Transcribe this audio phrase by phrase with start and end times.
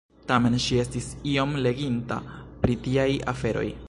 [0.29, 2.19] Tamen ŝi estis iom leginta
[2.65, 3.69] pri tiaj aferoj.